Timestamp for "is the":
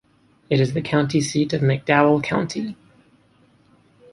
0.59-0.81